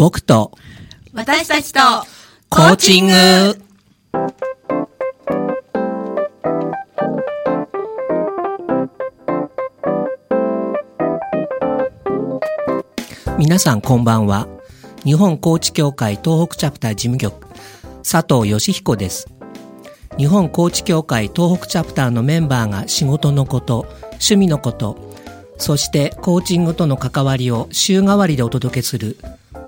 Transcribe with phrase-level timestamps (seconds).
[0.00, 0.52] 僕と
[1.12, 1.80] 私たちと
[2.48, 3.12] コーチング
[13.36, 14.48] 皆さんこんばんは。
[15.04, 17.46] 日本コーチ協会東北チャプター事務局
[18.02, 19.28] 佐藤義彦です。
[20.16, 23.80] 日本コーチ協会東北チャプターのメンバーが仕事のこと、
[24.12, 25.14] 趣味のこと、
[25.58, 29.18] そしてコーチングとの関わりを週替わりでお届けする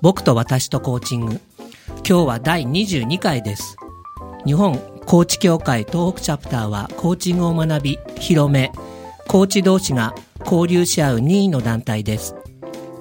[0.03, 1.39] 僕と私とコーチング。
[1.87, 3.77] 今日は第22回です。
[4.45, 8.73] 日本コーチ協会東北チャプターはコーチングを学び、広め、
[9.29, 12.35] コーチ同士が交流し合う任意の団体です。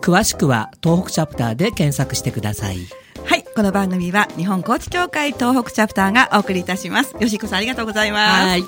[0.01, 2.79] 詳しくは東北チャプターで検索してください。
[3.25, 3.43] はい。
[3.43, 7.17] この番組は日本コーチ協会東北チャプターがお送りいたします。
[7.19, 8.47] よしこさんありがとうございます。
[8.47, 8.63] はい。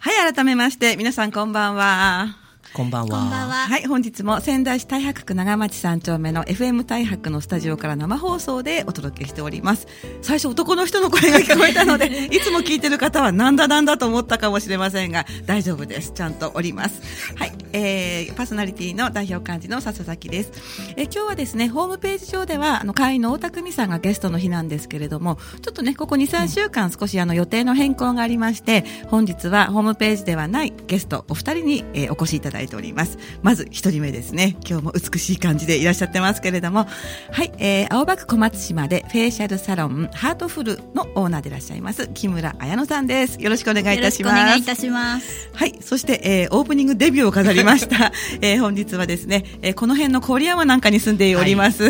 [0.00, 0.34] はい。
[0.34, 2.47] 改めまして、皆さんこんばんは。
[2.74, 3.08] こんばんは。
[3.08, 3.54] こんばんは。
[3.66, 3.86] はい。
[3.86, 9.88] 本日も仙台市太白区長町三丁目の FM 太白のスタジオから生放送でお届けしております。
[10.22, 16.12] 最初男の人の声が聞こえたので、 いつも聞いてる方はなんだなんだと思ったかもしれませんが、大丈夫です。
[16.12, 17.00] ちゃんとおります。
[17.36, 17.52] はい。
[17.72, 20.52] えー、パーソナリティの代表幹事の笹崎です。
[20.96, 33.18] えー今日はですね、ホームページ上では、あの、会員の大田久美さんがゲストの日なんですけれども、ちょっとね、ここ2、3週間少しあの予定の変更がありまして、本日はホームページではないゲストお二人に、えーお越しいただいております。
[33.42, 34.56] まず一人目ですね。
[34.68, 36.86] 今日も美しい感じでいらっしゃってますけれども、
[37.32, 43.40] はい、えー、青葉区小松島でフェイシャルサロンハートフルのオーナーでいらっしゃいます、木村彩乃さんです。
[43.40, 44.34] よろしくお願いいたします。
[44.34, 45.50] 願いいたします。
[45.52, 45.78] はい。
[45.80, 48.12] そして、えーオープニングデビューを飾りました。
[48.40, 51.84] えー本日はですね、えーこの辺の郡山なんかに住んでおります、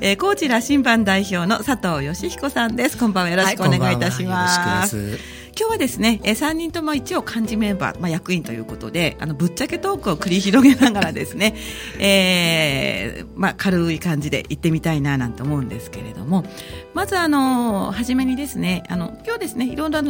[0.00, 2.98] えー高知羅針盤代表の佐藤義彦さんです。
[2.98, 4.96] こんばんはよろしくお願いいたします。
[4.96, 11.54] はい今日はですね、えー、3人とも一応幹事メンバー、まあ、役員ということで、あの、ぶっちゃけトークを繰り広げながらですね、
[12.00, 16.44] えーまあ、軽い感じで行ってみたいななんて思うんですけれども、
[16.92, 20.02] まずあの、初めにですね、あの、今日ですね、いろんな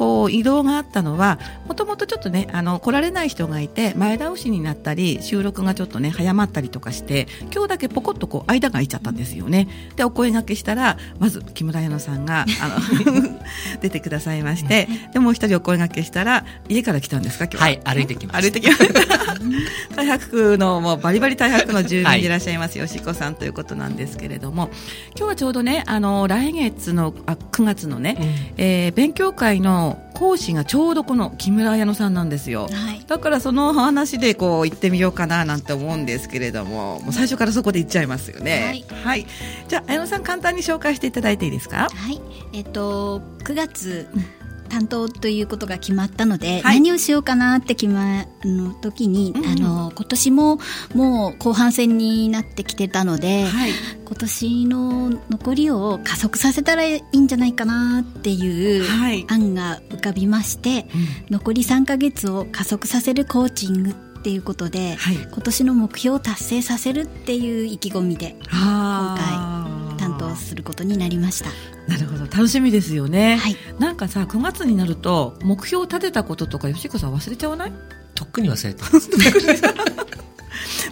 [0.00, 9.68] こう移動があったのはもともとちょっとねあの来られない人がいて前倒しになったり収録がちょっとね早まったりとかして今日だけポコッとこう間が空いちゃったんですよね。
[9.96, 13.22] でお声掛けしたらまず木村屋乃さんがあの
[13.82, 17.68] 出てくださいましてでもう一人お声掛けしたら家から来たんですか今日は。
[17.68, 18.40] い歩いてきました。
[18.40, 19.34] 歩いてきました。
[19.90, 24.70] 太白区のもうバリバリ太白区の住民でいらっしゃいます、よしこさんということなんですけれども。
[25.14, 28.16] 今日はちょうどねあの来月のあ9月のね、
[28.56, 32.68] えー勉強会の講師がちょうどこの木村彩乃さんなんですよ。
[32.70, 33.04] はい。
[33.06, 38.84] だからその話でこう行ってみようかななんて思うんですけれども、もう最初からそこで行っちゃいますよね。
[39.04, 39.26] はい。
[39.68, 41.88] じゃあ、彩乃さん簡単に紹介していただいていいですか？
[41.92, 42.20] はい。
[42.52, 44.08] えっと、9月、
[44.70, 46.76] 担当ということが決まったので、はい。
[46.76, 50.58] 何をしようかなって決まの時に、うんうんあの、今年も
[50.94, 53.72] もう後半戦になってきてたので、はい。
[54.06, 59.26] 今年の残りを加速させたらいいんじゃないかなっていうはい。
[59.28, 60.86] 案が浮かびまして、
[61.30, 65.16] 残り3ヶ月を加速させるコーチングっていうことで、はい。
[65.16, 69.39] 今年の目標を達成させるっていう意気込みであー
[70.20, 71.50] 担当することになりました。
[71.88, 72.24] なるほど。
[72.24, 73.36] 楽しみですよね。
[73.36, 73.56] はい。
[73.78, 77.72] なんかさ、9月になると、目標を立てたこととか、よしこさん忘れちゃわない？
[78.14, 79.08] とっくに忘れてます。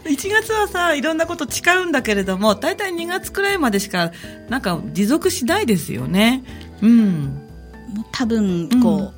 [0.05, 4.13] 1月はさいろんなこと誓うんだけれども大体2月くらいまでしか
[4.49, 6.43] なんか持続しないですよね
[6.81, 7.49] うん
[7.95, 9.13] もう多分、こ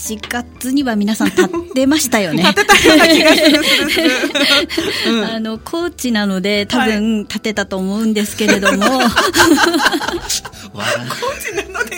[0.00, 2.42] 1月には皆さん立ってましたよね。
[2.42, 4.10] 立てたような気がするする
[5.08, 5.24] うん。
[5.24, 9.10] あの、コーチなので多分立てたと思うんですけれども、 笑
[11.54, 11.96] なので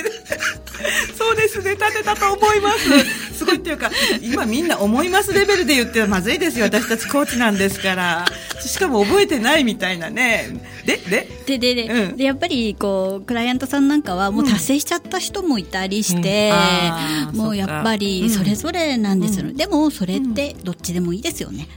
[1.16, 2.88] そうですね立てたと思います。
[3.38, 3.90] すごいっていうか
[4.20, 6.66] 今みんな思いますレベルで言ってはまずいですよ。
[6.66, 8.24] 私たちコーチなんですから。
[8.60, 10.48] しかも覚えてないみたいなね。
[10.86, 11.28] でで？
[11.46, 12.16] で、で、で、うん。
[12.16, 16.56] でやっぱり、こう、クライアントさんなんかはもう達成しちゃった人もいたりして、うん。
[16.56, 19.52] あーもうやっぱり、かそれぞれなんですよね。
[19.54, 21.68] でも、それってどっちでもいいですよね。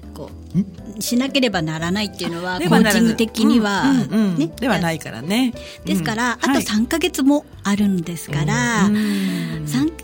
[1.00, 4.38] しなければならないっていうのは、コーチング的には、うんうんうん。
[4.38, 4.48] ね。
[4.60, 5.54] ではないからね。
[5.84, 6.52] ですから、うん。
[6.52, 8.90] あと3ヶ月もあるんですから、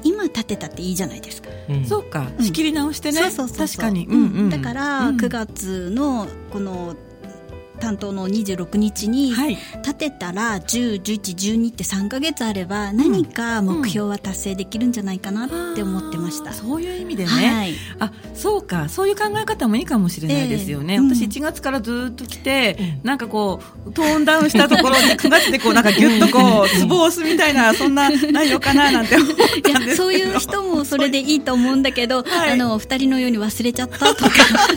[0.03, 1.50] 今立てたっていいじゃないですか。
[1.69, 1.86] うん。
[1.86, 2.45] そうか、うん。
[2.45, 3.21] 仕切り直してね。
[3.31, 4.07] 確かに。
[4.50, 5.18] だから、うん。
[5.18, 6.95] 9月のこの
[7.81, 9.57] 担当の26日にはい。
[9.81, 11.19] 立てたら10、11、
[11.57, 16.51] 12って3ヶ月あれば何か目標は達成できるんじゃないかなって思ってました。
[16.51, 17.30] あーそういう意味でね。
[17.30, 17.74] はい。
[18.00, 18.88] あ、そうか。
[18.88, 20.94] そういう考え方もいいかもしれないですよね。
[20.94, 29.89] ええうん私1月からずっと来て、なんかこう、トーンダウンしたところに9月でこう、なんかギュッとこう、ツボを押すみたいな、そんな内容かななんて思っいたんですけど。
[29.89, 34.31] やそういう人もそれでいいと思うんだけど、はいあの、お二人のように忘れちゃったとか、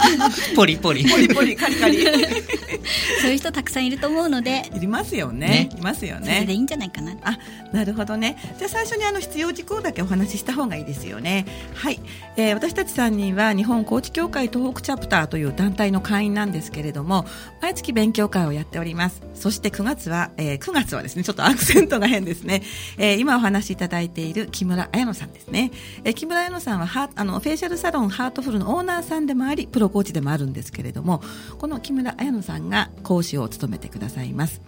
[0.57, 1.05] ポリポリ。
[1.09, 1.99] ポリポリ、カリカリ。
[3.23, 4.71] そういう人たくさんいると思うので。
[4.75, 5.45] いりますよね。
[5.45, 5.69] ね。
[5.77, 7.13] いますよそれでいねいんじゃないかな。
[7.23, 7.39] あ
[7.73, 8.37] なるほどね。
[8.59, 11.45] じゃあ最初にあの必要事項だけお話しした方がいいですよね。
[11.75, 12.01] はい、
[12.37, 17.27] えー私たち3人は日本コーチ協会東北チャプターという団体の会員なんですけれども
[17.61, 19.23] 毎月勉強会をやっております。
[19.35, 22.63] そして9月は、えー9月はですねちょっとアクセントが変ですね、
[22.97, 25.71] えー今お話しいただいている木村彩乃さんですね、
[26.05, 31.23] えー木村彩乃さんはハーあのフェイシャルサロンハートフルのオーナーさんでもありプロコーチでもあるんですけれども
[31.59, 34.63] この木村彩乃さんが講師を務めてくださいます。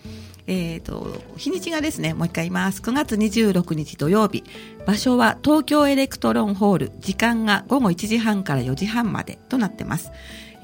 [0.48, 2.80] えー、と日にちがですねもう一回言います。
[2.80, 4.44] 9月26日土曜日。
[4.86, 6.92] 場所は東京エレクトロンホール。
[7.00, 10.10] 時間が午後1時半から4時半までとなってます、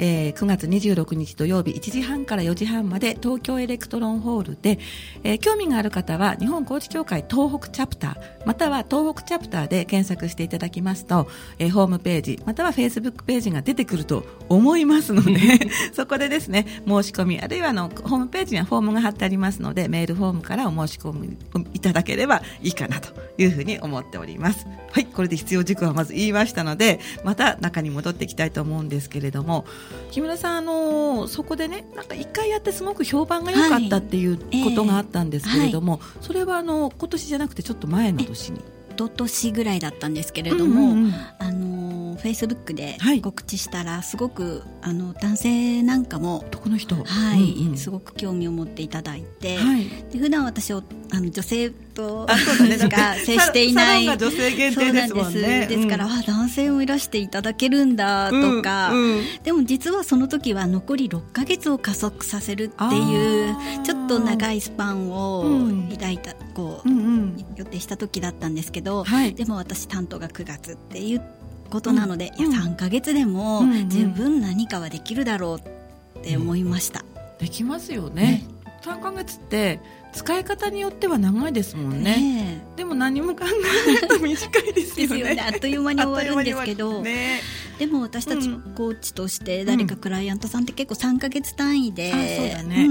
[0.02, 4.80] えー9月26日土曜日1時半から4時半まで東京エレクトロンホールで、
[5.22, 11.28] えー興味がある方は日本コーチ協会東北チャプターまたは東北チャプターで検索していただきますと、
[11.58, 15.38] えーホームページまたはフェイスブックページが出てくると思いますので
[15.94, 21.36] そこでですね申し込みあるいはあのホームページにはフォームが貼ってありますのでメールフォームからお申し込み
[21.74, 24.66] いただければいいかなというふうに思っております。
[24.90, 29.64] はいこれで必要事項はまず言いましたのでまた中に戻っていきたいと思うんですけれども
[30.10, 38.60] 木村さんあのそこでねなんか一回やってすごく評判が良かったっていうことがあったんですけれども、それはあの今年じゃなくてちょっと前の年に？
[38.92, 41.14] 一昨年ぐらいだったんですけれども、うんうんうん。
[41.38, 43.20] あのフェイスブックではい。
[43.20, 46.94] 告知したらすごくあの男性なんかも男の人。
[46.96, 47.76] はい、うんうん。
[47.76, 49.86] すごく興味を持っていただいて、はい。
[50.12, 55.40] で普段私をあの女性としか接していないサロンが女性限定ですもんね。
[55.40, 55.68] です。
[55.76, 59.22] ですから、うんあ男性もいらしていただけるんだとか、うんうん。
[59.42, 65.88] でも実はその時は残り6ヶ月を加速させるっていうちょっと長いスパンをうん。
[65.92, 67.44] 抱いた、こう、うんうん。
[67.56, 69.34] 予定した時だったんですけど、はい。
[69.34, 71.22] でも私担当が9月っていう
[71.70, 72.52] ことなので、うん。
[72.52, 77.04] いや3ヶ月でも十分何かはできるだろうって思いました、
[77.38, 78.46] できますよね。
[78.82, 79.80] 3ヶ月って
[80.12, 82.16] 使い方によっては長いですもんね。
[82.16, 85.18] ねでも何も考えないと短いですよね。
[85.20, 85.40] よね。
[85.40, 87.00] あっという間に終わるんですけど。
[87.00, 87.40] ね。
[87.78, 92.88] えでも私たちうんコーチとして誰かクライアントさんって結構3ヶ月単位で、あそうだね。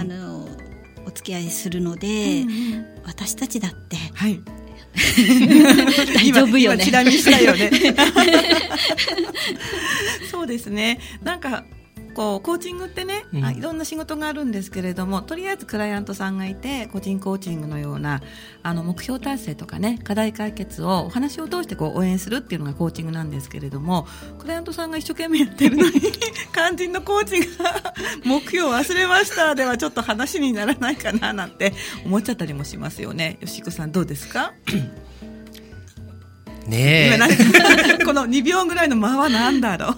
[0.00, 0.48] あの
[1.06, 2.86] お付き合いするので、うんうん。
[3.06, 4.40] 私たちだってはい
[6.14, 6.84] 大丈夫よね。
[6.84, 7.70] チラ見したよね。
[10.30, 10.98] そうですね。
[11.22, 11.64] なんか
[12.18, 13.44] こうコーチングってね、うん。
[13.44, 18.22] あいろんな仕事があるんですけれどもとりあえずクライアントさんがいて個人コーチングのような
[18.64, 24.08] あの目標達成とかね課題解決をお話を通してこう応援するっていうのがコーチングなんですけれども
[24.40, 25.92] クライアントさんが一生懸命やってるのに
[26.52, 27.94] 肝心のコーチが
[28.24, 31.72] 目標忘れましたではちょっと話にならないかななんて
[32.04, 33.38] 思っちゃったりもしますよね。
[33.44, 34.54] 吉子さんどうですか？
[36.66, 37.36] ね今え
[37.96, 39.94] 何この2秒ぐらいの間は何だろう？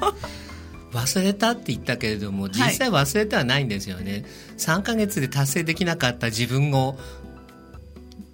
[0.93, 4.25] 忘れたって言ったけれども実際忘れてはないんですよね、
[4.59, 6.99] 3ヶ月で達成できなかった自分を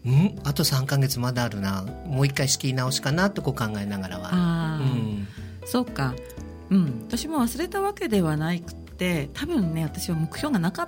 [0.08, 0.38] ん？
[0.44, 1.84] あと3ヶ月まだあるな。
[2.06, 5.26] もう一回仕切り直しかなとこう考えながらは、うん、
[5.64, 6.14] そうか。
[6.70, 7.04] うん。
[7.08, 10.86] 私も忘れたわけではなくて多分ね私は目標がなかっ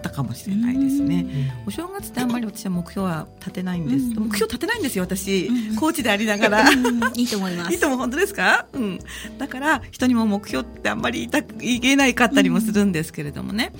[0.00, 1.52] たかもしれないですね。
[1.66, 4.28] お正月ってあんまり私は目標は立てないんです、うん。
[4.28, 5.76] 目標立てないんですよ私、うん。
[5.76, 6.70] コーチでありながら。
[6.70, 7.02] うん。
[7.14, 7.74] いいと思います。
[7.74, 8.98] いつも本当ですか、うん、
[9.38, 13.72] だから人にも目標ってあんまり言いたく言えないかったりもするんですけれどもね、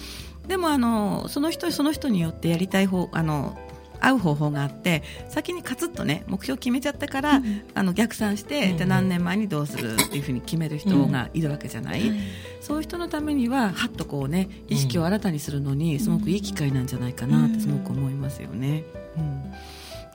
[0.47, 3.56] でもあのその人その人によってやりたい方あの
[4.00, 7.63] 合う方法があって先にカツッとね目標決めちゃってから、うん。
[7.75, 8.77] あの逆算して、うん。
[8.77, 12.19] で何年前にどうするっていうふうに決める人がいるわけじゃない、はい
[12.61, 18.82] そういう人のためにははっとこうね意識を新たにするのにすごくいい機会なんじゃないかなってすごく思いますよね。
[19.17, 19.53] うん。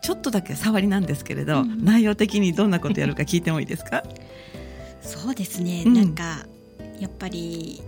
[0.01, 1.83] ちょっとだけ触りなんですけれど、うん。
[1.85, 4.03] 内容的にどんなことやるか聞いてもいいですか？
[5.01, 5.93] そうですね、うん。
[5.93, 6.45] なんか
[6.99, 7.81] やっぱり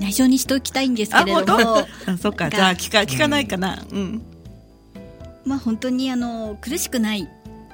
[0.00, 1.78] 内緒にしておきたいんですけれども。
[2.06, 2.48] あそっか。
[2.48, 4.22] がじゃあ聞か聞かないかな、うん
[5.44, 7.28] まあ本当にあの苦しくない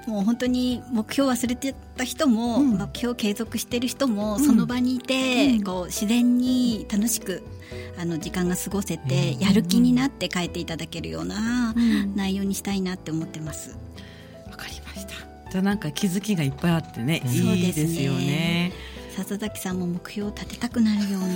[0.06, 2.78] もう本当に目標忘れてた人も、うん。
[2.78, 4.44] 目標継続してる人も、うん。
[4.44, 5.62] その場にいて、うん。
[5.62, 7.42] こう自然に楽しく
[7.98, 9.40] あの時間が過ごせて、うん。
[9.40, 12.16] やる気になって帰っていただけるようなうん。
[12.16, 13.78] 内容にしたいなって思ってます。
[14.50, 15.12] わかりました。
[15.50, 18.72] じゃあなんか気づきがいっぱいあってね、うんいいですよね。
[19.16, 21.28] 笹崎さんも目標を立てたくなるような。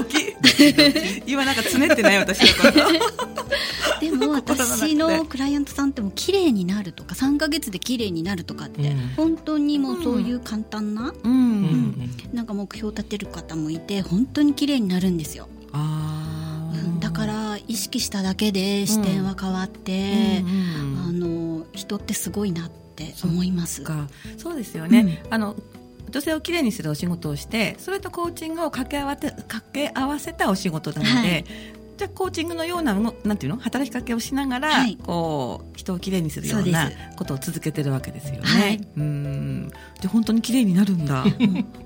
[1.26, 2.78] 今なんかつねってない私のこと
[4.00, 8.98] でも私のクライアントさんってもう綺麗になるとか3ヶ月で綺麗になるとかって、うん。
[9.16, 12.10] 本当にもうそういう簡単な、うん、うん。
[12.32, 16.86] なんか目標を立てる方もいて本当に綺麗になるんですよ、あー。
[16.86, 17.00] うん。
[17.00, 20.42] だから意識しただけで視点は変わって
[21.06, 23.82] あの人ってすごいなって思います。
[23.82, 25.56] かそうですよね、あの
[26.10, 31.44] 女性をきれいにするお仕事をしてそれとコーチングを掛け合わせ掛け合わせたお仕事なので、はい
[32.00, 33.58] じゃあコーチングのようなのなんていうの？
[33.58, 38.40] 働きかけをしながら、はいこう人をきれいにするようなことを続けてるわけですよね。
[38.42, 41.26] はいうんじゃあ本当にきれいになるんだ。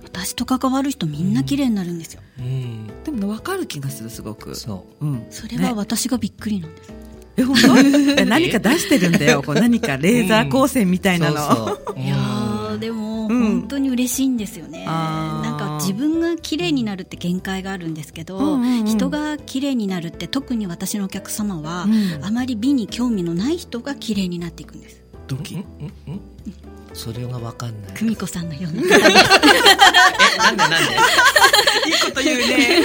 [0.04, 2.23] 私と関わる人みんな綺麗になるんですよ。
[2.38, 2.87] うん。
[3.02, 4.54] でも分かる気がするすごく。。
[4.54, 5.26] そうん。
[5.30, 6.92] それはね私がびっくりなんです。
[7.37, 8.21] え本当？
[8.21, 9.42] え何か出してるんだよ。
[9.42, 11.37] こう何かレーザー光線みたいなの。
[11.38, 11.42] そ
[11.73, 11.99] うそう。
[11.99, 14.85] いやーでもうん本当に嬉しいんですよね、
[15.87, 18.87] 自分が綺麗になるって限界があるんですけど、うんうんうん。
[18.87, 22.25] 人が綺麗になるって特に私のお客様は、うん。
[22.25, 25.03] あまり美に興味のない人が綺麗になっていくんです。
[25.26, 25.55] ドキ。
[25.55, 25.64] うんうん？
[26.09, 26.21] うん？
[26.95, 27.93] それがわかんない。
[27.95, 28.99] 久美子さんのようなえ、
[30.39, 30.77] なんでなんで？
[31.87, 32.83] いいこと言うね。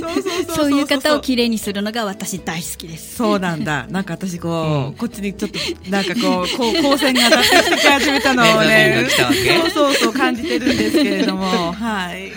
[0.00, 3.86] そうそうそうそういう方を綺麗にするのが私大好きですそうなんだ。
[3.90, 5.58] なんか私こう、うんこっちにちょっと、
[5.90, 12.32] なんかこう、こう光線が当たってきて始めたのをねそうそうそう感じてるんですけれども、はい。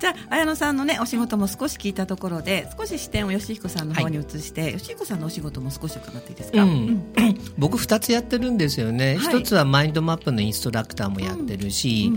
[0.00, 7.04] じゃあ、綾野さんのね、お仕事も少し聞いたところで、少し視点を吉彦さんの方に移して、吉彦さんのお仕事も少し伺っていいですか、うん、
[7.58, 9.38] 僕2つやってるんですよね、はい。
[9.38, 12.12] 一つはマインドマップのインストラクターもやってるし、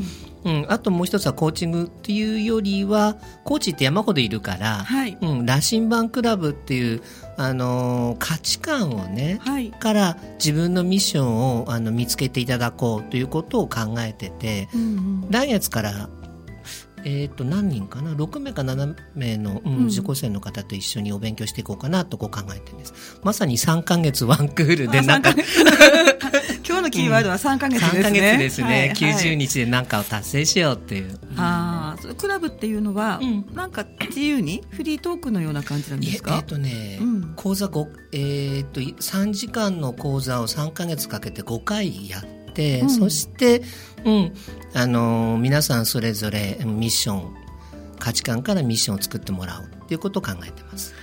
[0.45, 0.65] うん。
[0.69, 5.17] あともう一つはコーチングっていうよりはコーチって山ほどいるから、はい。
[5.21, 7.01] うん、羅針盤クラブっていう、
[7.35, 9.71] あのー価値観をね、はい。
[9.71, 15.27] から自分のミッションをあの見つけていただこうということを考えてて、うんうん。
[15.29, 16.09] 来月から
[17.05, 19.88] えー、と何人かな？6名か7名の、うんうん。
[19.88, 23.19] 受講生の方と一緒にお勉強していこうかなとこう考えてるんです。
[23.24, 25.33] まさに3ヶ月ワンクールであなんか。
[25.33, 25.43] 三
[26.65, 28.00] 今日のキーワードは3ヶ月ですね。
[28.00, 28.89] 3ヶ月ですね、はいはい。
[28.91, 33.45] 90日で何かを達成しようっていう、ああ、クラブっていうのは、うん。
[33.53, 36.39] なんか自由にフリートークのような感じなんですか？
[36.39, 37.33] ー、とね、うん。
[37.36, 42.89] 講座5、えー、と3時間の講座を3ヶ月かけて5回やって、うん。
[42.89, 43.62] そして、
[44.05, 44.33] うん。
[44.74, 47.36] あのー皆さんそれぞれうんミッション
[48.00, 50.93] 価値観からミッションを作ってもらうっていうことを考えてます。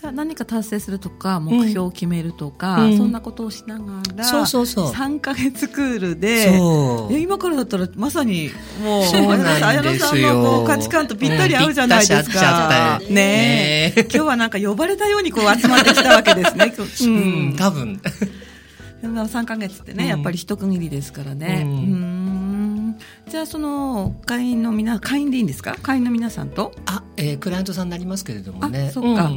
[0.00, 2.96] じゃあ何か達成するとか目標を決めるとか、うん。
[2.96, 4.92] そんなことをしながら、そうそうそう。
[4.92, 7.14] 3ヶ月クールでそう。
[7.14, 8.50] え今からだったらまさに
[8.82, 12.98] もう綾野さんのこう価値観とぴったり合うじゃないですか。
[12.98, 13.12] ったねえ。
[13.14, 16.72] ね え今日はなんか呼ばれたようにこう集まってきたわけですね。
[16.80, 17.48] ううん。
[17.50, 18.00] ん、多分。
[19.02, 21.62] でも3ヶ月ってね、うんやっぱり一区切りですからね。
[21.66, 22.19] ううんん
[23.30, 25.76] じゃあその会員の皆会員でいいんですか？
[25.82, 26.72] 会員の皆さんと？
[26.86, 28.90] あ、えークライアントさんになりますけれどもあ、ね。
[28.92, 29.36] そっか、ううんん、うん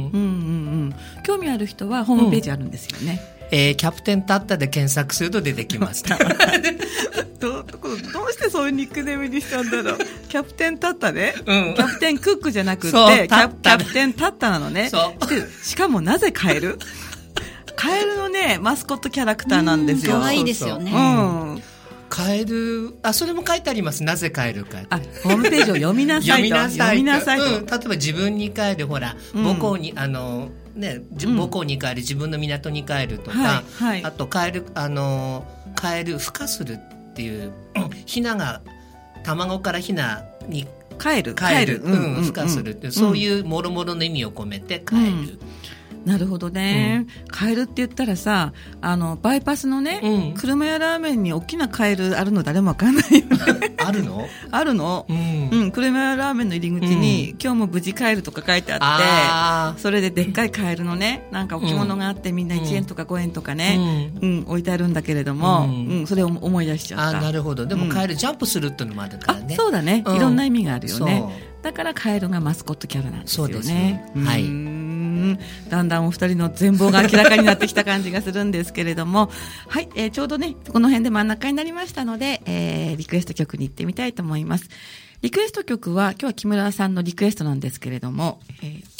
[0.86, 0.94] ん。
[1.22, 3.20] 興味ある人はホームページあるんですよね。
[3.52, 6.02] えーキャプテンタッタで検索すると出てきます。
[7.38, 9.98] どうどこどうしてそういうニックネームにしたんだろう。
[10.28, 11.74] キャプテンタッタね、うん。
[11.76, 14.88] キャプテンクックじゃなくてキそうャタッタキャプテンタッタなのね。
[14.90, 15.26] そう。
[15.28, 16.78] でしかもなぜカエル？
[17.76, 20.14] カエルのねマスコットキャラクターなんですよ。
[20.18, 20.90] 可愛いですよね。
[20.92, 21.62] うん
[22.08, 24.04] カエルあそれも書いてあります。
[24.04, 26.56] なぜカエルかあホームページを読みなさいと。
[26.56, 29.44] 読みなさい例えば自分に帰るほら、うん。
[29.44, 34.04] 母校にあのね母校に帰る自分の港に帰るとか、はいはい。
[34.04, 35.46] あと帰るあの
[35.76, 36.78] 帰る孵化する
[37.10, 38.62] っていううんヒナが
[39.24, 40.66] 卵からヒナに
[40.98, 45.38] カエル帰る、うん孵化するってそうういうもろもろの意味を込めて帰る、ん
[46.04, 50.34] なるほどね、カエルって言ったらさあのバイパスのね、うん。
[50.34, 53.74] 車やラーメンに大きなカエルあるの誰もわかんないよね。
[53.84, 55.06] あるの、あるの。
[55.08, 55.48] うん。
[55.50, 67.18] うん、車やラーメンの入り口に、今日も無事帰るとか書いてあって、あそれででっかいカエルのね、なんか置物があって、みんな1円とか5円とかね、うん、置いてあるんだけれども、ううんん、それを思い出しちゃった。
[67.18, 67.66] あなるほど。
[67.66, 67.88] でもうん。
[67.90, 70.16] カエルジャンプするっていうのもあるからあね、そうだね、うん。
[70.16, 71.24] いろんな意味があるよね。
[71.26, 71.54] そ。
[71.62, 73.54] だからカエルがマスコットキャラなんですよね。
[73.54, 74.04] そうですね。
[74.24, 74.83] はい
[75.24, 75.38] ん
[75.68, 79.30] だんだんお二人の全貌が明らかになってきた感じがするんですけれども、
[79.68, 84.68] はい、えーちょうどね、この辺で真ん中になりましたので、えーリクエスト曲に行ってみたいと思います。
[85.22, 88.94] リクエスト曲は、今日は木村さんのリクエストなんですけれども、えー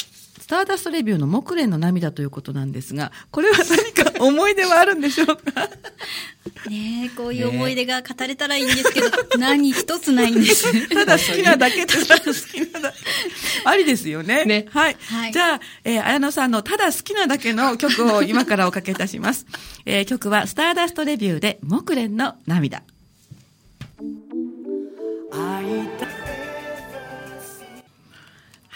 [0.45, 5.69] スターダストレビューの木蓮の涙ということなんですが、これは何 思い出はあるんでしょうか？
[6.69, 12.97] ねえこういう思い出が語れたらいいんですけど、 何一つないんですただ好きなだけ、ただ好きなだけ。
[13.65, 14.45] ありですよね。
[14.45, 14.97] ねはい。
[15.05, 19.45] はいじゃあ、えー、綾野さんのただ好きなだけの曲を今からおかけいたします。
[19.85, 22.83] えー、曲はスターダストレビューで木蓮の涙。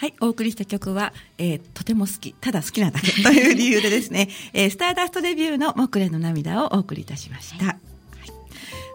[0.00, 7.66] はい、お送りした曲は、えーとても好き、ただ好きなだけ という理由でですね、えースターダストレビューの木蓮の涙をお送りいたしました。
[7.66, 7.76] はい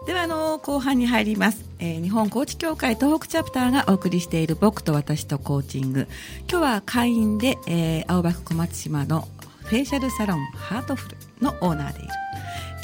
[0.04, 6.08] ではあの後半に入ります、えー日本コーチ協会東北チャプターがお送りしている僕と私とコーチング
[6.50, 9.28] 今日は会員で、えー青葉区小松島の
[9.62, 12.08] フェイシャルサロンハートフルのオーナーでいる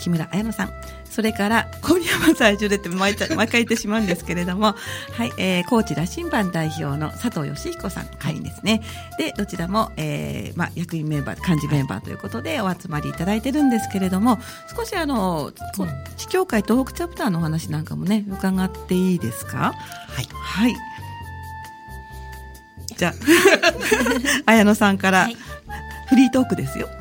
[0.00, 1.01] 木村彩乃さん。
[1.14, 4.74] それから、郡山在住でって毎回毎回言ってしまうんですけれども、
[5.12, 8.82] はい、えー、コーチ羅針盤代表の佐藤義彦さん、会員ですね。
[9.18, 14.38] で、どちらも、えー、まあ、役員メンバー、幹事メンバーということでお集まりいただいてるんですけれども、
[14.74, 19.74] 少しあの、こ地協会東北チャプターのお話なんかもね、伺っていいですか？
[20.08, 20.28] はい。
[20.32, 20.74] はい。
[22.96, 23.14] じゃ
[24.46, 25.36] あ、 綾野さんから、はい
[26.08, 26.90] フリートークですよ。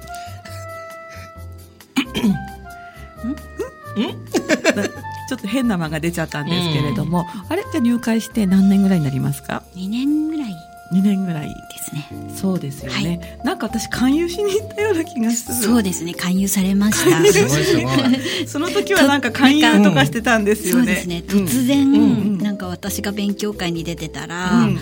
[5.29, 7.63] ちょっと変な間が出ちゃったんですけれども、あれ？
[7.71, 10.55] じゃあ入会して何年ぐらいになりますか？2年ぐらい
[10.93, 11.47] ?2 年ぐらい。
[11.47, 12.29] ですね。
[12.35, 13.39] そうですよね。
[13.43, 15.55] なんか私勧誘しに行ったような気がする。
[15.55, 16.13] そうですね。
[16.13, 17.17] 勧誘されました。
[18.47, 20.81] その時はなんか勧誘とかしてたんですよね。
[20.81, 21.23] そうですね。
[21.25, 24.79] 突然、うんなんか私が勉強会に出てたら、うん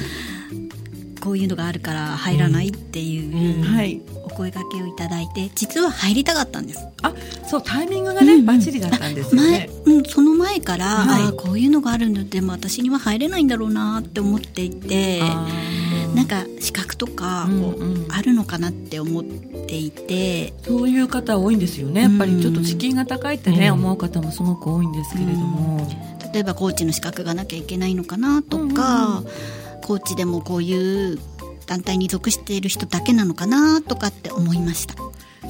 [1.19, 4.01] こういうのがあるから入らないっていう、はい。
[4.25, 6.87] お声掛けをいただいて、実は入りたかったんです。
[7.01, 7.13] あ、
[7.47, 15.21] そう、タイミングがね、うんうんバッチリだったんですよ前ね。、うん、その前から、はいああこういうのがあるんだでも私には入れないんだろうなって思っていて
[16.15, 22.01] なんか資格とかこう、うんうんあるのかなって思っていてそういう方多いんですよね。
[22.03, 25.87] やっぱりちょっとうん敷居が高いってね、うん思う方もすごく多いんですけれども。
[26.33, 29.23] 例えばコーチの資格がなきゃいけないのかなとか、
[29.79, 31.19] コーチでもこういう
[31.65, 34.95] 団体に属している人だけなのかなとかって思いました。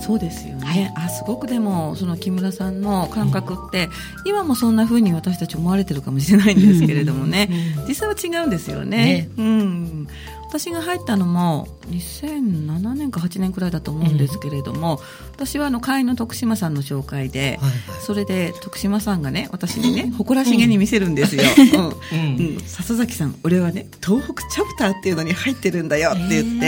[0.01, 0.93] そうですよね。
[0.95, 3.89] あ、すごくでも、その木村さんの感覚って、
[4.25, 7.50] 今もそんな風に私たち思われてるかもしれないんですけれどもね、
[7.88, 8.98] 実際は違うんですよね。
[8.98, 10.07] ねうん。
[10.50, 15.00] 私が入ったのも2007年か8年くらいだと思うんですけれども、
[15.32, 21.44] 私はあの会員の徳島さんの紹介で、はいそれで徳島さんがね私にね誇らしげに見せるんですよ。
[21.74, 21.89] うん。
[21.89, 22.56] はい。
[22.56, 26.60] うん、笹崎さん俺はね東北チャプターっていうのに入ってるんだよって言っ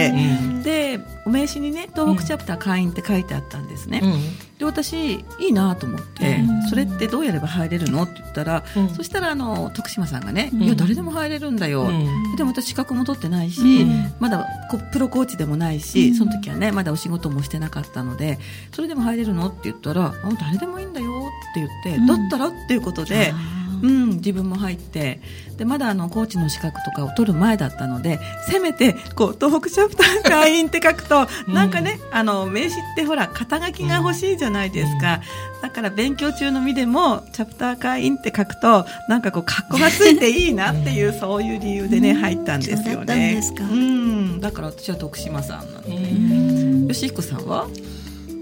[0.63, 4.19] て、でお名刺にね東北チャプター会員って書いてあったんですね、うん。
[4.61, 8.89] で私いいなと思って、うんそれってどうやれば入れるのって言ったら、うん。
[8.89, 10.63] そしたらあの徳島さんがね、うん。
[10.63, 12.35] いや誰でも入れるんだよ、うん。
[12.37, 14.13] でも私資格も取ってないし、うん。
[14.19, 16.15] まだこプロコーチでもないし、うん。
[16.15, 18.39] その時はねまだお仕事もしてなかったので
[18.71, 22.05] それでも入れるのって言ったらあ誰でもいいんだよって言って、うん。
[22.05, 25.21] だったらっていうことで、あーうん、自分も入って
[25.57, 31.53] でまだあのコーチの資格とかを取る前だったのでせめてこう東北チャプター会員って書くと、うん。
[31.53, 35.21] なんかねあの名刺ってほら肩書きが欲しいじゃないですか、
[35.61, 43.41] だから勉強中の身でもチャプター会員って書くとなんかこう格好がついていいなっていう、そういう理由でね入ったんですよね。
[43.59, 47.67] うんだから私は徳島さんなんで、うんよしひこさんは？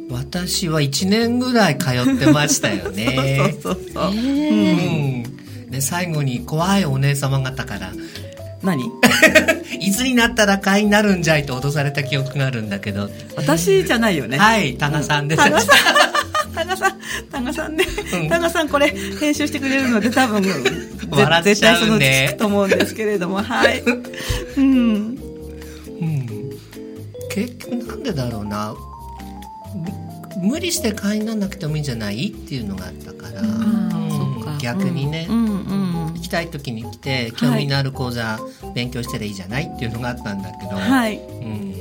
[0.10, 3.56] 私は1年ぐらい通ってましたよね。
[3.62, 5.70] そうそうそう、うへーん。
[5.70, 7.92] で、最後に怖いお姉様方から、
[8.64, 8.84] 何？
[9.80, 15.44] いつになったら会員になるんじゃいと脅された記憶があるんだけど、私じゃないよねはい、多賀さんです。
[15.44, 15.78] 多賀さん、
[16.54, 17.00] 多賀さん、
[17.32, 20.52] 多賀さんね、うん多賀さんこれ編集してくれるので多分、ぜ
[21.12, 23.82] 笑っ絶ちゃうね対そのと思うんですけれども、はい。
[24.58, 24.64] うん。
[24.64, 26.50] うん。
[27.32, 28.76] 結局なんでだろうな。
[30.42, 32.28] む無理して会員にならなくてもいいんじゃない？
[32.30, 34.58] っていうのがあったから、うん。
[34.60, 35.46] 逆にね、うん。
[35.46, 35.48] う
[36.10, 38.40] ん行きたい時に来て興味のある講座
[38.76, 39.72] 勉強したらいいじゃない？
[39.74, 41.18] っていうのがあったんだけど、はい。
[41.18, 41.74] うん、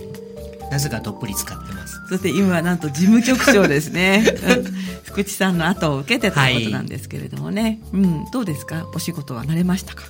[0.70, 2.00] なぜかどっぷり使ってます。
[2.08, 4.24] そして今はなんと事務局長ですね。
[4.26, 4.64] う ん
[5.04, 7.80] 福地さんの後を受けてということなんですけれどもね。
[7.92, 8.24] うん。
[8.32, 8.86] どうですか？
[8.94, 10.04] お仕事は慣れましたか？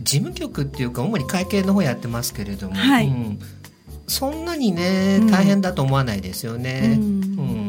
[0.00, 3.06] 事務局っていうか主に会計の方やってますけれども、はい。
[3.08, 3.38] うん。
[4.06, 7.02] そんなにねうん大変だと思わないですよね、うん。
[7.02, 7.59] うん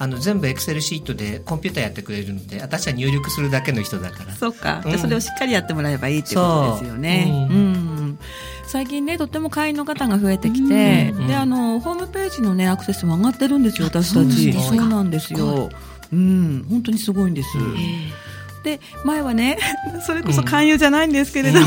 [0.00, 4.34] あの全部エクセルシートでコンピューターやってくれるので私は入力するだけの人だから。
[4.34, 4.92] そうか、うん。
[4.92, 7.26] でそれをしっかりやってもらえばいいっていうことですよね。
[7.28, 7.36] そう。
[7.36, 7.72] ううん。
[7.72, 8.18] ん
[8.68, 11.26] 最近ね、とっても会員の方が増えてきて、うん。
[11.26, 14.52] で、あの、ホームページのね、アクセスも上がってるんですよ、私たち。
[14.52, 15.70] そうなんですよ。
[16.12, 17.56] うん、本当にすごいんです。
[17.56, 17.74] うん。
[18.62, 19.58] で、前はね、
[20.06, 21.60] それこそ勧誘じゃないんですけれど。
[21.60, 21.66] も、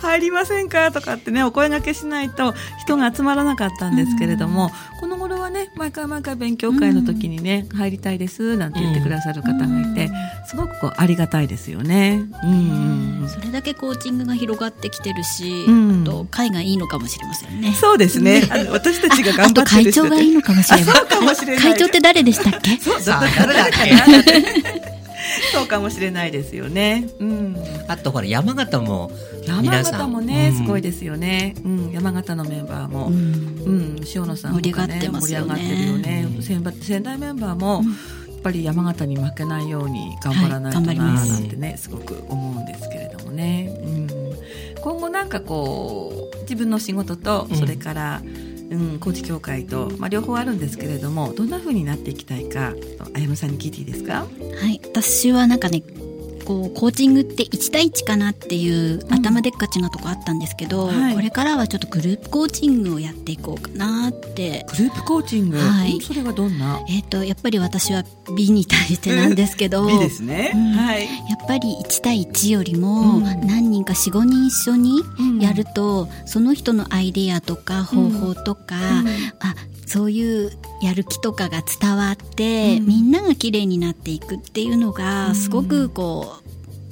[0.00, 0.90] 入りませんか？
[0.92, 10.10] とかってね、お声掛けしないと人が集まらなかったんですけれども、この頃はね、毎回毎回勉強会の時にね、入りたいです、なんて言ってくださる方がいて、
[10.48, 12.22] すごくこうありがたいですよね。
[12.42, 16.02] うんそれだけコーチングが広がってきてるし、うん。
[16.02, 17.72] あと会がいいのかもしれませんね。
[17.74, 18.42] そうですね。
[18.50, 20.92] あの私たちがあ頑張ってる人長がいいの かもしれな
[21.54, 21.58] い。
[21.58, 22.76] 会長って誰でしたっけ？
[22.78, 24.89] さあ誰だっけ？
[25.52, 27.08] そうかもしれないですよね。
[27.18, 27.56] うん。
[27.88, 29.10] あとほら山形も
[29.46, 31.54] 山皆さん形もね、うんすごいですよね。
[31.64, 33.08] うん、山形のメンバーも。
[33.08, 36.26] うんうん、塩野さんとかね盛り上がってますよね盛り上がってるよね。
[36.36, 37.82] うん仙台メンバーも、
[38.28, 43.78] やっぱり山形に負けないように頑張らないとはい頑張りなますなんてね、すごく思うんですけれどもね。
[43.82, 44.06] うん、
[44.80, 52.72] 今後なんかこう自分の仕事とうんそれからうん、うん高知協会と、まあ、両方あるんですけれどもどんなふうになっていきたいか
[53.14, 54.20] あやむさんに聞いていいですか？
[54.20, 54.26] は
[54.70, 55.82] い私はなんかね
[56.50, 61.14] こうコーチングって1対1かなっていう頭でっかちなとこあったんですけど、はい。
[61.14, 64.66] これからはちょっとグループコーチングをやっていこうかなって。
[64.76, 65.92] グループコーチング、はい。
[65.94, 66.80] うんそれはどんな？
[66.88, 68.02] えっ、とやっぱり私は
[68.36, 70.72] 美に対してなんですけど美ですね、うん。
[70.72, 71.04] はい。
[71.04, 71.08] や
[71.40, 73.46] っぱり1対1よりもうん。
[73.46, 78.74] 何人か45人一緒にうんやると、その人のアイデアとか方法とか、
[79.38, 79.54] あ
[79.86, 82.86] そういうやる気とかが伝わって、うん。
[82.86, 84.94] みんなが綺麗になっていくっていうのうん。
[84.94, 86.39] がすごくこう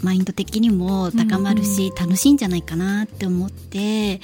[0.02, 4.20] マインド的にも高まるし、楽しいんじゃないかなって思って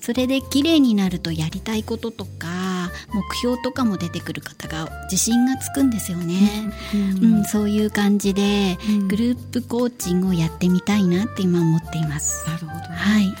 [0.00, 6.72] それで綺麗になるとやりたいこととか目標とかも出てくる方が自信がつくんですよね。
[6.94, 12.48] うんうん、そういう感じで、うんグループコーチングをやってみたいなって今思っています。
[12.48, 13.34] なるほどね、はい。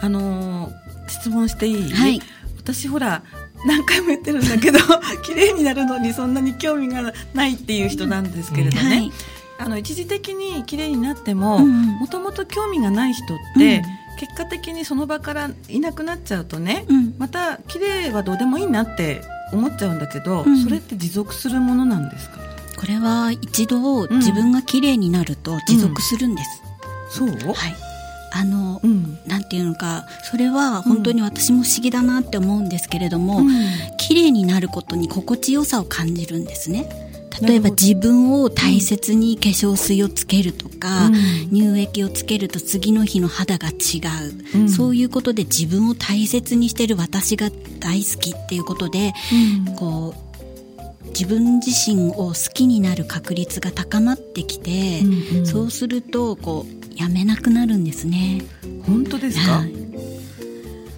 [0.00, 2.20] あのー質問していい、はい
[2.58, 3.22] 私ほら
[3.64, 4.78] 何回も言ってるんだけど
[5.24, 9.12] 綺麗になるのにそんなに興味がないっていう人なんですけれどね、はい。
[9.58, 13.82] あの一時的に綺麗になってももともと興味がない人って、うん。
[14.18, 17.14] 結果的にその場からいなくなっちゃうとね、うん。
[17.18, 19.20] また綺麗はどうでもいいなって
[19.52, 20.62] 思っちゃうんだけど、うん。
[20.64, 22.38] それって持続するものなんですか？
[22.76, 26.62] これは一度自分が綺麗になると持続するんです。
[27.10, 27.34] そう、は
[27.68, 27.76] い。
[28.32, 29.18] あの、うん。
[29.26, 33.48] なんていうのか、それは本当に私も不思議だなって思うんですけれども、うん。
[33.98, 37.07] 綺麗になることに心地よさを感じるんですね。
[37.42, 41.14] 例えば自分を大切に化粧水をつけるとか、うん。
[41.50, 44.00] 乳液をつけると次の日の肌が違
[44.54, 44.68] う、うん。
[44.68, 49.12] そういうことで自分を大切にしてる私が大好きっていうことで、
[49.68, 49.74] うん。
[49.76, 55.46] こう自分自身を好きになる確率が高まってきて、うんうん。
[55.46, 58.44] そうするとこうやめなくなるんですね。
[58.86, 59.72] 本当ですか、はい。
[59.72, 59.78] う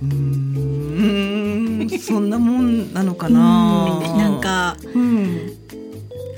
[0.02, 2.00] ーん。
[2.00, 4.00] そんなもんなのかな。
[4.16, 5.59] なんかうん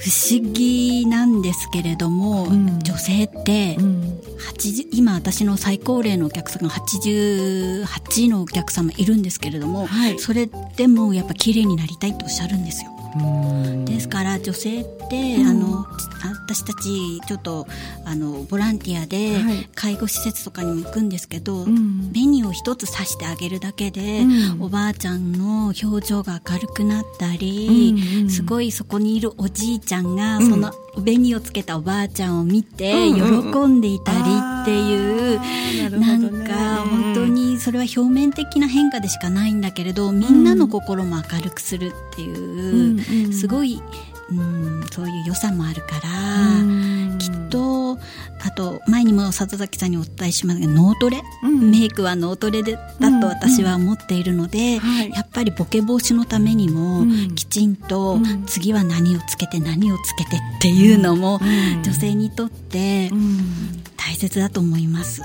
[0.03, 2.81] 不思議なんですけれども、うん。
[2.81, 4.21] 女性ってうん。
[4.57, 10.19] 80今私の最高齢のお客様が88のお客様いるんですけれども、はい。
[10.19, 12.92] それでもやっぱ綺麗になりたいとおっしゃるんですよ。
[13.17, 13.85] うん。
[13.85, 15.47] ですから女性って、うん。
[15.47, 15.87] あの
[16.45, 17.67] 私たちちょっと
[18.05, 19.69] あのボランティアではい。
[19.75, 22.11] 介護施設とかにも行くんですけど、うん。
[22.13, 24.63] 紅を一つ刺してあげるだけで、うん。
[24.63, 28.31] おばあちゃんの表情が明るくなったり、うんうん。
[28.31, 30.51] すごいそこにいるおじいちゃんが、うん。
[30.51, 33.53] その紅をつけたおばあちゃんを見て、うんうんうん。
[33.53, 34.23] 喜んでいたりっ
[34.65, 35.41] ていう、
[35.81, 36.53] なるなんか
[36.89, 43.33] 本当にそれは表面的な変化でしかないんだけれどみんなの心も明るくするっていう、うんうん。
[43.33, 43.81] すごい、
[44.31, 47.19] うん、そういう良さもあるから、うん。
[47.19, 47.99] きっと
[48.45, 51.71] あと前にも里崎さんにお伝えしますが脳トレ、うん。
[51.71, 55.11] メイクは脳トレでだと私は思っているので、はい。
[55.11, 57.35] やっぱりボケ防止のためにも、うん。
[57.35, 58.45] きちんとうん。
[58.47, 61.83] 次は何をつけて何をつけてっていうのも、うん。
[61.83, 65.21] 女性にとってうん大切だと思います。
[65.21, 65.25] そ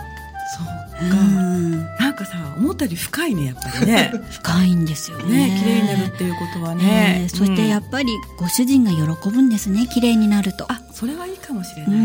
[1.04, 1.86] ううか、ん。
[1.98, 4.12] なんかさ思ったより深いねやっぱりね。
[4.32, 5.48] 深いんですよね。
[5.50, 10.66] ね綺麗になるっていうことはね、えーそしてやっっぱりご主人が喜ぶんですね綺麗になると。
[10.72, 12.04] あそれはいいかもしれうないね、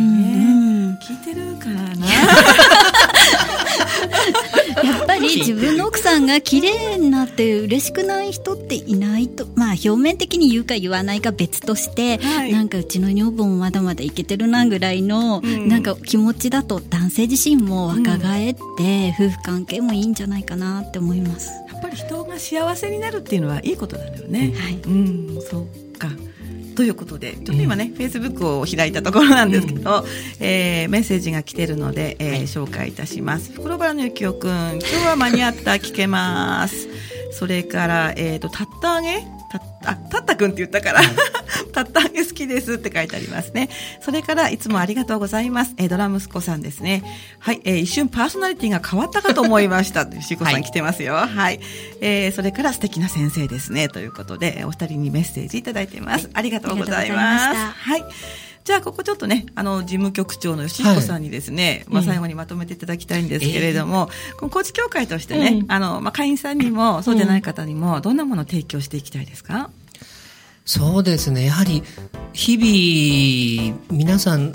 [0.91, 1.95] ん聞いてるかな
[4.83, 21.51] やっぱり自分の奥さんが綺麗になって嬉しくない人っていないとまあ表面的に言うか言わないか別として、はいなんかうちの女房もまだまだいけてるなぐらいの、うんなんか気持ちだと男性自身も若返って、夫婦関係もいいんじゃないかなって思います。
[21.73, 24.53] やっぱり人が幸せになるっていうのはいいことなんだよね。
[24.57, 26.09] はいうん、そうか。
[26.75, 30.05] ということで、ちょっと今ね、フェイスブックを開いたところなんですけど、
[30.41, 33.53] えーメッセージが来てるので、えー紹介いたします。
[33.53, 36.89] 袋原のゆきおくん、今日は間に合った、聞けます。
[37.33, 39.25] それから、えっ、と、たったあげ
[39.59, 41.01] たあ、たったくんって言ったから、
[41.73, 43.69] たったあげ好きですって書いてありますね。
[44.01, 45.75] それから、いつもありがとうございます。
[45.79, 47.03] えードラ息子さんですね。
[47.39, 50.07] はい、えー一瞬パーソナリティが変わったかと思いました。
[50.23, 51.15] しこさん来てますよ。
[51.15, 51.61] はい。
[52.01, 53.89] えーそれから素敵な先生ですね。
[53.89, 56.31] ということで、お二人にメッセージいただいています。
[56.33, 57.35] ありがとうございありがとうございま。
[57.35, 58.05] ますしたはい。
[58.65, 65.73] じゃあ、ここちょっとね、あの、事務局長の吉彦さんにですね、まあ、うん最後にまとめていただきたいんですけれども、この高知協会としてね、うん。
[65.73, 69.71] あの、まあ、会員さんにも、そうでない方にも、どんなものを提供していきたいですか？
[70.65, 71.47] そうですね。
[71.47, 71.83] やはり、
[72.33, 74.53] 日々、皆さん、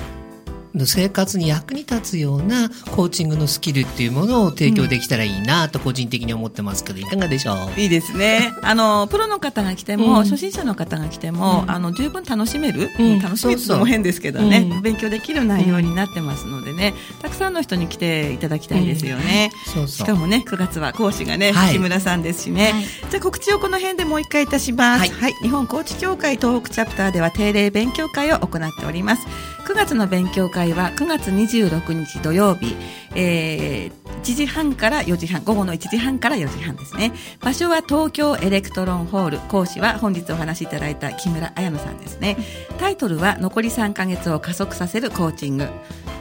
[0.86, 7.80] 生活に役に立つようなコーチングのスキルっていうものを提供できたらいいなと個人的に思ってますけど、いかがでしょう？
[7.80, 8.54] いいですね。
[8.62, 19.52] あの、プロの方が来ても、うん、初心者の方が来ても、うん、あの、十分楽しめる、うん、楽しめるのも変ですけどね、勉強できる内容になってますのでね、たくさんの人に来ていただきたいですよね。
[19.66, 19.88] そうそう。
[19.88, 22.72] しかもね、9月は講師がね、はい、木村さんですしね。
[22.72, 25.00] はい、じゃあ告知をこの辺でもう一回いたします。
[25.00, 29.28] はい、はい、日本コーチ協会東北チャプターでは定例勉強会を行っております。
[29.68, 32.78] 9月の勉強会は9月26日土曜日、
[33.16, 37.12] えー、1時半から4時半、午後の1時半から4時半ですね。
[37.42, 39.40] 場所は東京エレクトロンホール。
[39.40, 42.38] 講師は本日お話しいただいた木村彩乃さんですね。
[42.80, 45.68] タイトルは残り3ヶ月を加速させるコーチング。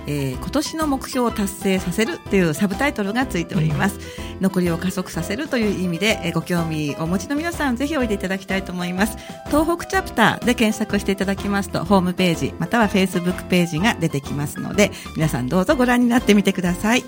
[0.09, 3.99] えー、今年の目標を達成させるというサブタイトルがついております。
[4.41, 9.17] 残りを加速させるという意味で、ご興味をお持ちの皆さんぜひおいでいただきたいと思います。
[9.47, 17.05] 東北チャプターで検索していただきますと、ホームページ、またはフェイスブックページが出てきますので、皆さんどうぞご覧になってみてください。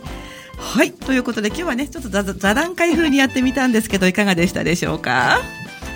[0.56, 0.92] はい。
[0.92, 5.38] ということで今日はね、ちょっと座談会風にやってみたんですけど、いかがでしたでしょうか？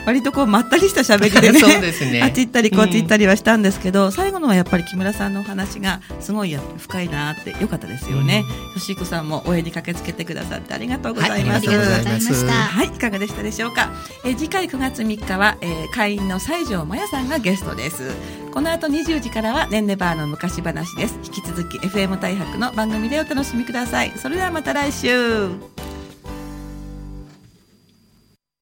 [0.07, 2.23] 割とこうまったりした喋りでね そうですね。
[2.23, 12.53] あっち行ったりこっち行ったりはしたんですけど、うん、最後のはやっぱり木村さんのお話がすごい深いなってよかったですよね、うん、吉彦さんも応援に駆けつけてくださってありがとうございます、はい、ありがとうございました。
[12.53, 13.91] はいいかがでしたでしょうか、
[14.25, 18.13] え次回9月3日は、えー、会員の西条真也さんがゲストです。
[18.53, 25.49] この後20時からはねんねバーの昔話です引き続き FM 大白の番組でお楽しみくださいそれではまた来週